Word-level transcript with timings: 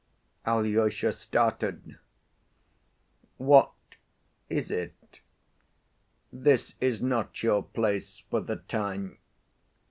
Alyosha 0.47 1.13
started. 1.13 1.99
"What 3.37 3.71
is 4.49 4.71
it? 4.71 5.19
This 6.33 6.73
is 6.81 7.03
not 7.03 7.43
your 7.43 7.61
place 7.61 8.21
for 8.27 8.41
the 8.41 8.55
time. 8.55 9.19